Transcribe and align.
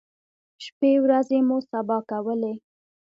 شپی 0.63 0.91
ورځې 1.03 1.37
مو 1.47 1.57
سبا 1.69 1.97
کولې. 2.09 2.53